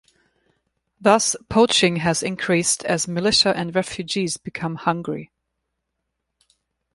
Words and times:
Thus, 0.99 1.35
poaching 1.47 1.97
has 1.97 2.23
increased 2.23 2.83
as 2.85 3.07
militia 3.07 3.55
and 3.55 3.75
refugees 3.75 4.35
become 4.35 4.73
hungry. 4.77 5.31